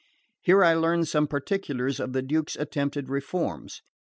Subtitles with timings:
[0.41, 3.83] Here I learned some particulars of the Duke's attempted reforms.